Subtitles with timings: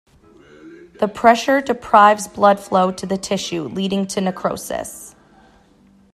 [0.99, 5.13] The pressure deprives blood flow to the tissue, leading to necrosis.